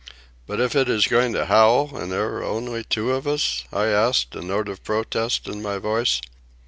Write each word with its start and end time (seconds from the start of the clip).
"But 0.47 0.59
if 0.59 0.75
it 0.75 0.89
is 0.89 1.05
going 1.05 1.31
to 1.33 1.45
howl, 1.45 1.95
and 1.95 2.11
there 2.11 2.27
are 2.29 2.43
only 2.43 2.83
two 2.83 3.11
of 3.11 3.27
us?" 3.27 3.65
I 3.71 3.85
asked, 3.85 4.33
a 4.35 4.41
note 4.41 4.67
of 4.67 4.83
protest 4.83 5.47
in 5.47 5.61
my 5.61 5.77
voice. 5.77 6.19